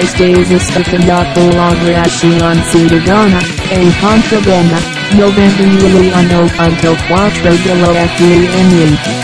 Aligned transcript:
Estados 0.00 0.50
Estupendato 0.50 1.40
Lavoración 1.50 2.64
Ciudadana, 2.70 3.38
en 3.70 3.90
Contrabanda, 3.92 4.78
91 5.18 6.10
until 6.58 6.96
cuatro 7.08 7.52
de 7.52 7.74
la 7.74 8.08
FUNM. 8.08 9.19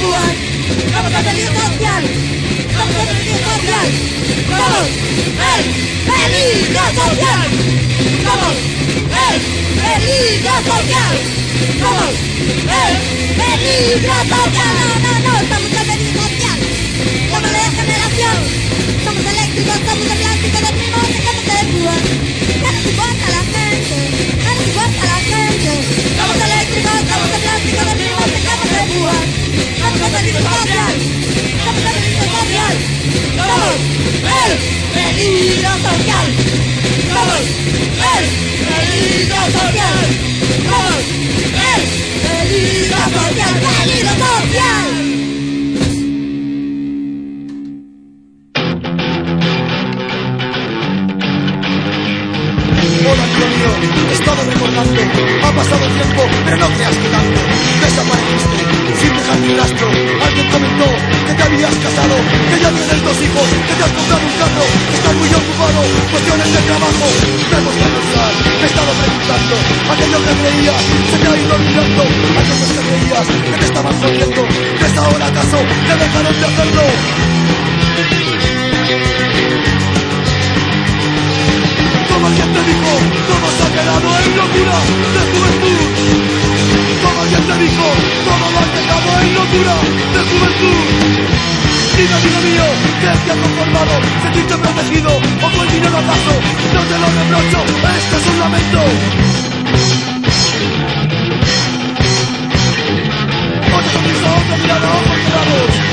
Jugar. 0.00 0.34
Somos 0.92 1.12
el 1.14 1.24
peligro 1.24 1.60
social, 1.60 2.02
somos 2.74 2.94
el 2.96 3.06
peligro 3.06 3.38
social. 3.54 3.88
Somos 4.50 4.88
el 5.50 5.64
peligro 6.08 6.84
social. 7.00 7.48
Somos 8.24 8.56
el 9.26 9.36
peligro 9.80 10.54
social. 10.70 11.14
Somos 11.80 12.12
el 12.80 12.94
peligro 13.40 14.16
social. 14.32 14.72
No, 14.78 14.88
no, 15.04 15.12
no, 15.26 15.32
somos 15.48 15.70
el 15.70 15.86
peligro 15.86 16.22
social. 16.22 16.49
Somos 17.40 17.52
de. 17.56 18.00
Somos 19.04 19.24
eléctricos, 19.24 19.78
somos 19.88 20.08
de 20.08 20.16
plástico, 20.20 20.58
del 20.60 20.76
mismo 20.76 20.98
dejamos 21.08 21.44
de 21.48 21.56
jugar. 21.72 22.02
Ya 22.60 22.70
nos 22.72 22.84
importa 22.84 23.26
la 23.32 23.42
gente, 23.54 23.96
ya 24.44 24.50
nos 24.54 24.66
importa 24.68 25.02
la 25.08 25.18
gente. 25.30 25.72
Somos 26.20 26.36
eléctricos, 26.36 26.98
somos 27.08 27.28
de 27.32 27.38
plástico, 27.40 27.80
del 27.88 27.96
mismo 27.96 28.20
dejamos 28.28 28.68
de 28.70 28.82
jugar. 28.92 29.24
Somos 29.80 30.10
el 30.20 30.32
social. 30.36 30.94
Somos 31.64 31.80
el 31.80 31.96
peligro 31.96 32.30
social. 32.30 32.76
Somos 33.40 33.64
el 34.30 34.54
peligro 34.96 35.72
social. 35.80 36.28
Somos 37.08 37.44
el 38.12 38.26
peligro 38.68 39.40
social. 39.56 40.06
Somos 40.68 41.04
el 41.68 41.82
peligro 42.20 43.00
social. 43.16 43.54
Peligro 43.60 44.12
social. 44.24 45.09
Estado 54.20 54.42
recordando. 54.44 55.00
Ha 55.42 55.52
pasado 55.52 55.84
el 55.86 55.92
tiempo, 55.96 56.22
pero 56.44 56.56
no 56.58 56.68
creas 56.76 56.96
que 56.96 57.08
tanto. 57.08 57.40
Desapareciste, 57.80 58.58
sin 59.00 59.12
dejar 59.16 59.38
ni 59.40 59.50
rastro. 59.56 59.88
Alguien 59.88 60.46
comentó 60.50 60.88
que 61.26 61.34
te 61.34 61.42
habías 61.42 61.74
casado, 61.80 62.16
que 62.50 62.56
ya 62.60 62.70
tienes 62.70 63.00
dos 63.00 63.18
hijos, 63.24 63.46
que 63.66 63.74
te 63.74 63.82
has 63.84 63.92
comprado 63.96 64.24
un 64.28 64.34
carro, 64.40 64.64
que 64.90 64.96
estás 65.00 65.14
muy 65.16 65.30
ocupado. 65.40 65.80
Cuestiones 66.12 66.48
de 66.52 66.60
trabajo, 66.68 67.06
me 67.50 67.56
he 67.56 67.62
puesto 67.64 67.84
a 67.84 67.90
pensar, 67.96 68.32
me 68.44 68.64
he 68.64 68.70
estado 68.70 68.92
preguntando. 69.00 69.54
Aquello 69.90 70.18
que 70.20 70.32
creías 70.40 70.82
se 71.10 71.16
te 71.16 71.26
ha 71.26 71.36
ido 71.40 71.54
olvidando. 71.56 72.02
Aquellos 72.40 72.70
que 72.76 72.82
creías 72.88 73.26
que 73.26 73.56
te 73.56 73.66
estaban 73.70 73.94
jodiendo, 74.00 74.42
¿ves 74.44 74.96
ahora 75.00 75.26
acaso 75.26 75.58
que 75.64 75.94
dejaron 75.96 76.34
de 76.40 76.46
hacerlo? 76.46 76.84
Como 82.20 82.36
te 82.36 82.42
dijo, 82.44 82.92
todo 83.28 83.46
se 83.56 83.62
ha 83.64 83.70
quedado 83.72 84.08
en 84.20 84.36
locura 84.36 84.76
de 85.14 85.22
juventud. 85.32 85.80
Como 87.00 87.22
te 87.24 87.54
dijo, 87.64 87.86
todo 88.28 88.44
lo 88.52 88.58
has 88.60 88.70
dejado 88.76 89.08
en 89.24 89.28
locura 89.34 89.74
de 90.12 90.20
juventud. 90.28 90.84
Dime, 91.96 92.14
amigo 92.20 92.40
mío, 92.44 92.66
que 93.00 93.08
te 93.24 93.30
ha 93.32 93.36
conformado, 93.40 93.94
sentirte 94.22 94.56
protegido, 94.58 95.10
o 95.16 95.48
fue 95.48 95.64
el 95.64 95.72
dinero 95.72 95.96
acaso, 95.96 96.34
no 96.74 96.80
te 96.84 96.96
lo 97.00 97.08
reprocho, 97.08 97.58
esto 97.88 98.16
es 98.16 98.26
un 98.28 98.38
lamento. 98.38 98.80
Otra 103.64 103.92
sonrisa, 103.92 104.28
otra 104.44 104.56
mirada, 104.60 104.88
ojos 104.92 105.18
cerrados. 105.24 105.90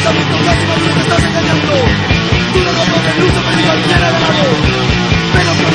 Abrir 0.00 0.24
tu 0.24 0.44
casa 0.44 0.60
y 0.60 0.80
me 0.80 0.92
te 0.94 1.00
estás 1.02 1.22
engañando. 1.22 1.74
Tú 2.52 2.58
no 2.58 2.72
lo 2.72 2.84
luz, 3.20 3.32
perdido 3.44 3.70
al 3.70 3.84
cielo 3.84 4.06
de 4.06 4.69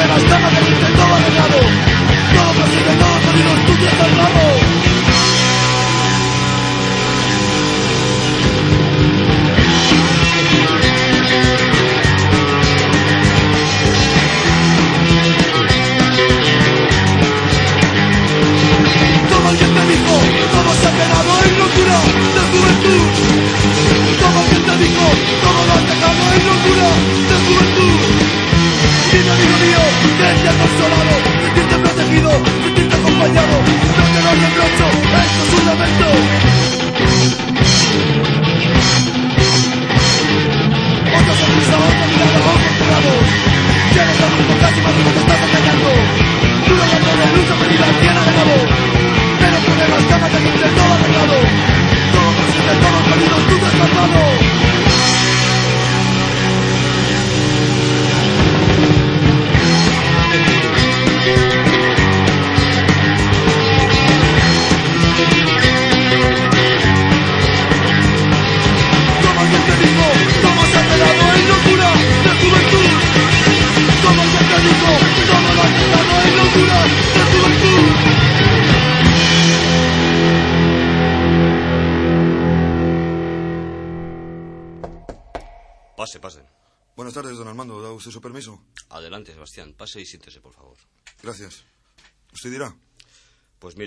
cama, 0.08 0.50
que 0.50 0.96
todo 0.96 1.16
arreglado. 1.16 2.05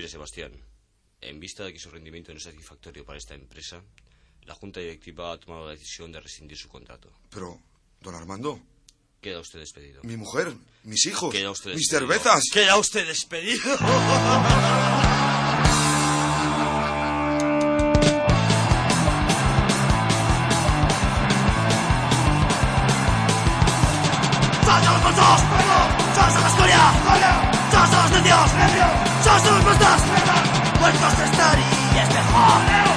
Sebastián. 0.09 0.51
En 1.21 1.39
vista 1.39 1.63
de 1.65 1.73
que 1.73 1.79
su 1.79 1.89
rendimiento 1.89 2.31
no 2.31 2.37
es 2.37 2.43
satisfactorio 2.43 3.03
para 3.05 3.17
esta 3.17 3.35
empresa, 3.35 3.83
la 4.43 4.55
Junta 4.55 4.79
Directiva 4.79 5.31
ha 5.33 5.37
tomado 5.39 5.65
la 5.65 5.71
decisión 5.73 6.11
de 6.11 6.19
rescindir 6.21 6.57
su 6.57 6.67
contrato. 6.69 7.11
Pero, 7.29 7.59
don 8.01 8.15
Armando, 8.15 8.59
Queda 9.21 9.39
usted 9.41 9.59
despedido. 9.59 10.01
mi 10.03 10.15
mujer, 10.15 10.53
mis 10.83 11.05
hijos, 11.07 11.31
Queda 11.33 11.51
usted 11.51 11.71
mis 11.75 11.89
despedido. 11.89 12.07
cervezas. 12.13 12.43
Queda 12.53 12.77
usted 12.77 13.05
despedido. 13.05 13.77
¡Sos 24.65 24.85
los 24.85 25.03
bolsos! 25.03 25.58
¡Sos 29.39 29.51
los 29.51 29.63
puestos! 29.63 30.01
¡Muertos 30.79 31.13
estaríais 31.19 32.09
mejor! 32.13 32.88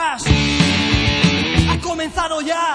atrás. 0.00 0.24
Ha 1.68 1.80
comenzado 1.80 2.40
ya. 2.40 2.74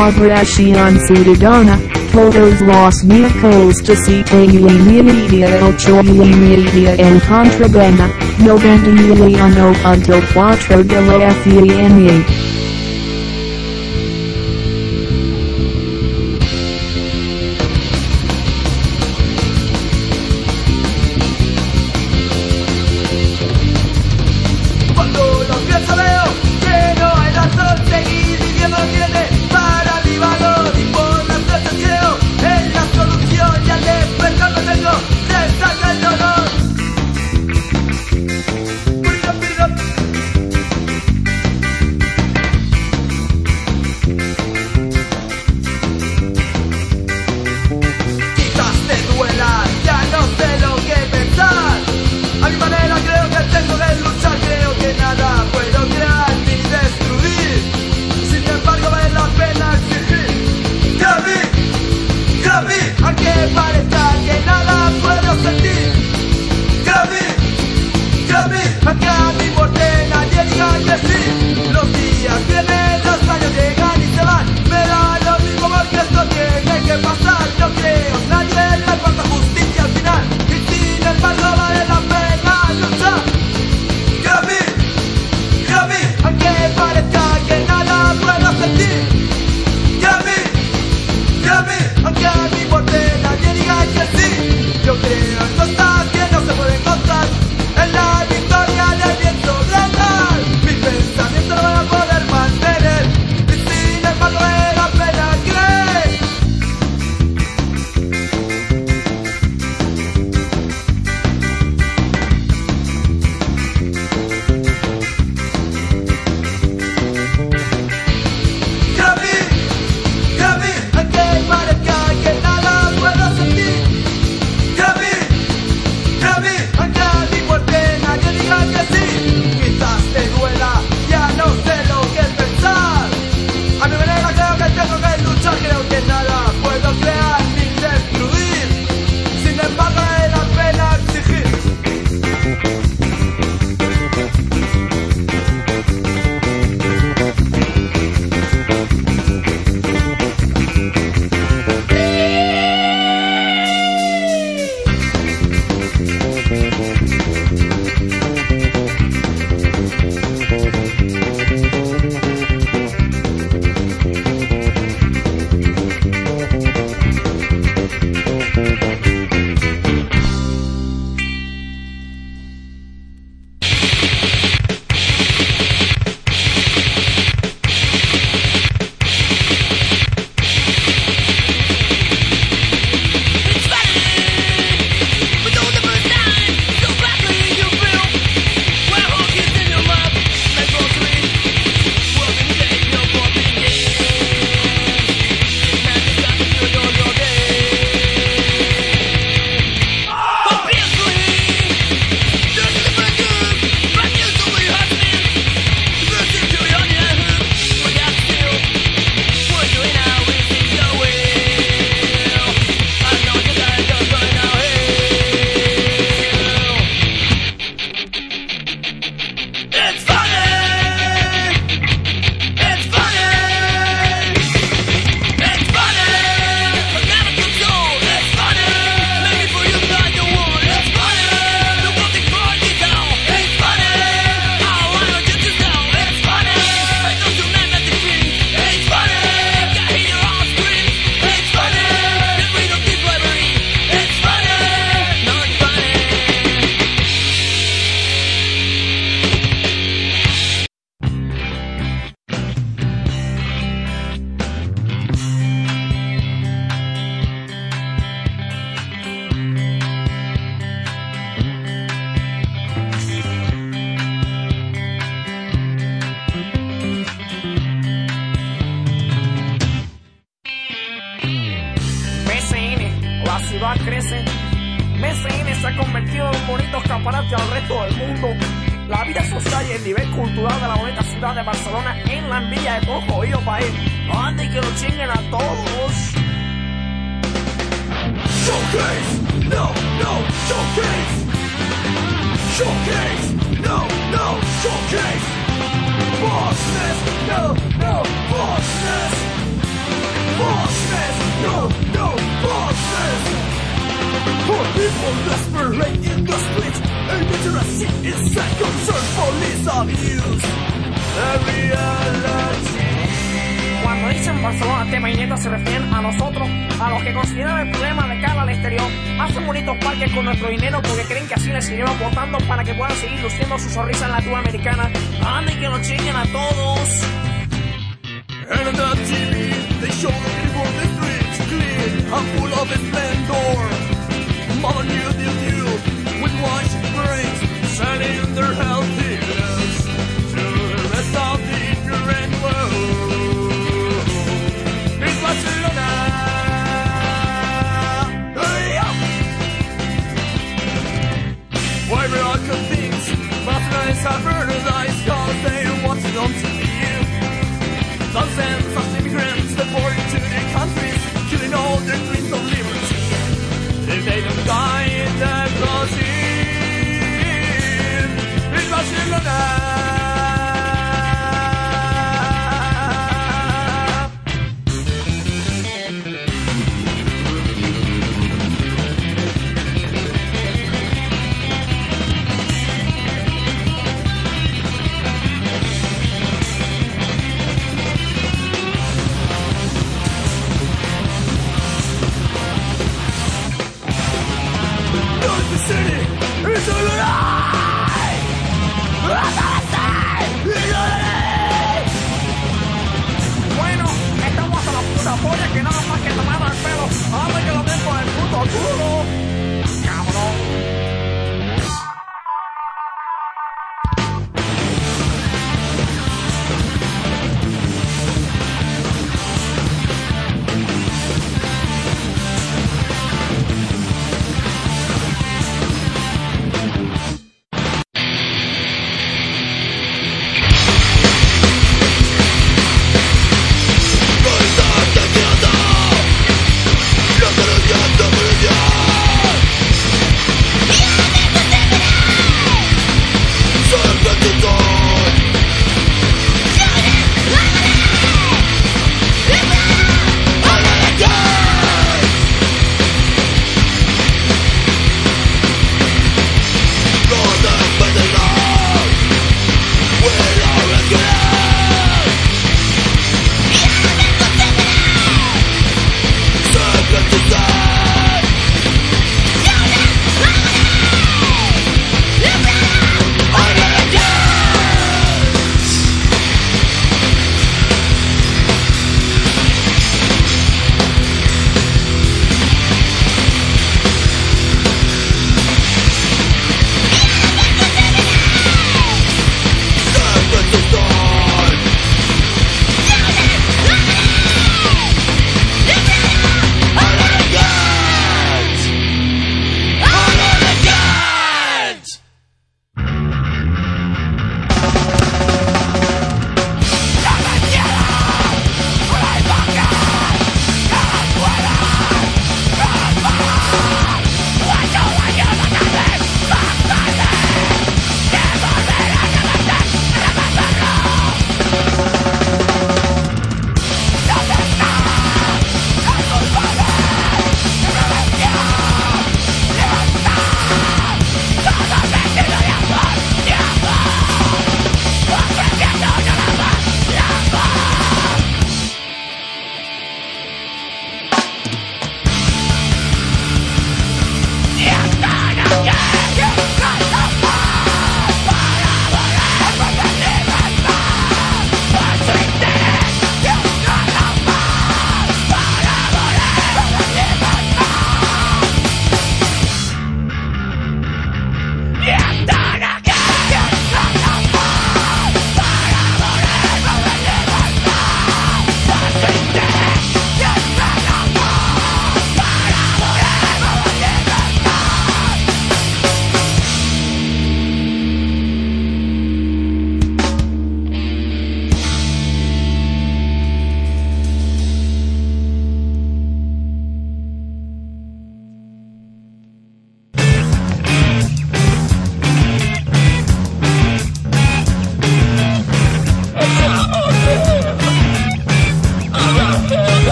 Barbara 0.00 0.42
Sheehan 0.46 0.96
Sudadana, 1.06 1.76
Photos 2.10 2.62
Los 2.62 3.04
Nicos 3.04 3.82
to 3.82 3.94
see 3.94 4.22
KUA 4.22 4.72
Media 4.86 5.46
El 5.60 5.74
Choya 5.74 6.24
Media 6.40 6.92
and 6.92 7.20
Contrabana, 7.20 8.08
November 8.38 8.92
Leon 8.92 9.58
O 9.58 9.92
until 9.92 10.22
cuatro 10.32 10.82
de 10.82 11.00
la 11.02 11.30
FEMA. 11.44 12.39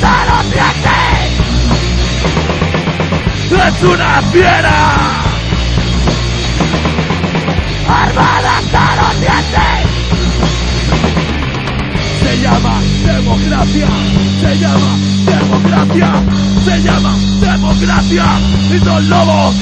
solo 0.00 0.36
siete 0.50 1.02
es 3.52 3.82
una 3.82 4.22
fiera. 4.32 4.76
Armada 7.88 8.58
hasta 8.58 8.96
los 8.96 9.20
dientes 9.20 9.82
se 12.22 12.32
llama 12.40 12.80
democracia 13.04 13.88
se 14.40 14.58
llama 14.58 14.90
democracia 15.26 16.08
se 16.64 16.82
llama 16.82 17.16
democracia. 17.40 18.24
Y 18.72 18.78
son 18.78 19.08
lobos. 19.08 19.54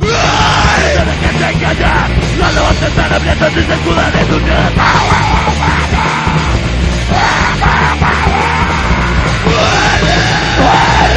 Que 0.00 1.38
se 1.38 1.50
engañan 1.50 2.10
los 2.38 2.54
lobos 2.54 2.82
están 2.82 3.12
abiertos 3.12 3.52
y 3.52 3.54
se 3.54 3.74
escudan 3.74 4.12
en 4.18 4.26
sus 4.28 4.42
What? 10.58 11.15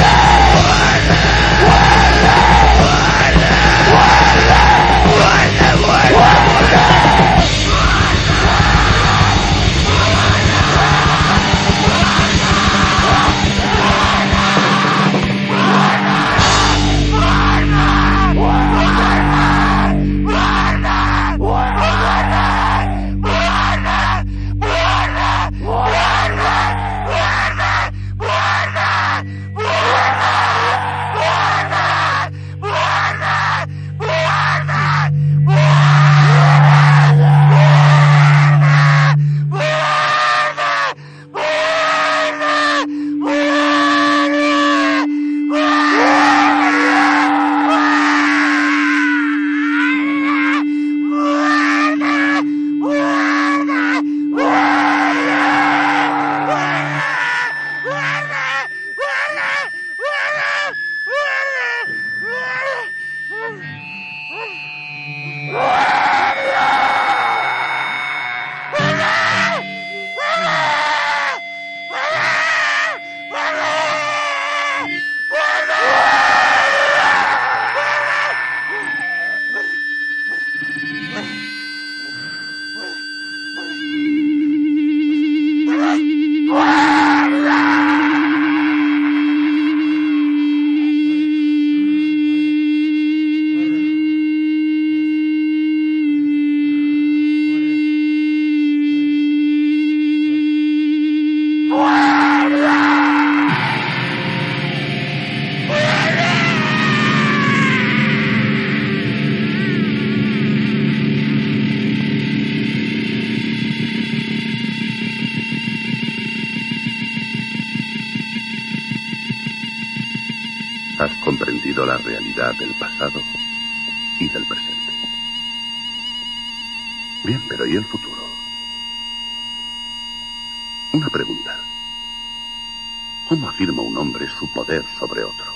Poder 134.70 134.86
sobre 134.99 135.24
otro? 135.24 135.51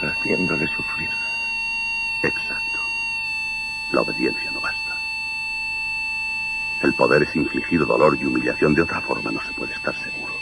Haciéndole 0.00 0.68
sufrir. 0.68 1.10
Exacto. 2.22 2.78
La 3.90 4.02
obediencia 4.02 4.52
no 4.52 4.60
basta. 4.60 4.96
El 6.82 6.94
poder 6.94 7.24
es 7.24 7.34
infligir 7.34 7.84
dolor 7.84 8.16
y 8.20 8.24
humillación. 8.24 8.72
De 8.74 8.82
otra 8.82 9.00
forma 9.00 9.32
no 9.32 9.42
se 9.42 9.52
puede 9.52 9.74
estar 9.74 9.94
seguro. 9.96 10.32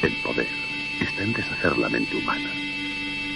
El 0.00 0.16
poder 0.22 0.48
está 0.98 1.22
en 1.22 1.34
deshacer 1.34 1.76
la 1.76 1.90
mente 1.90 2.16
humana 2.16 2.50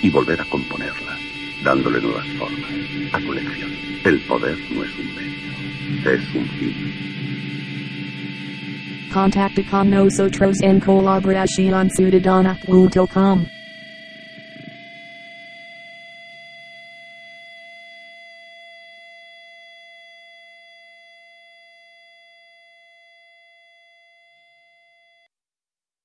y 0.01 0.09
volver 0.09 0.41
a 0.41 0.47
componerla, 0.47 1.15
dándole 1.63 2.01
nuevas 2.01 2.27
formas 2.39 2.73
a 3.13 3.19
tu 3.19 3.33
elección. 3.35 3.71
El 4.03 4.21
poder 4.21 4.59
no 4.71 4.83
es 4.83 4.99
un 4.99 5.15
medio, 5.15 6.11
es 6.11 6.35
un 6.35 6.49
fin. 6.59 7.18
Contacte 9.13 9.65
con 9.65 9.91
nosotros 9.91 10.57
en 10.63 10.81
colaboración 10.81 11.91
ciudadana.com. 11.91 13.58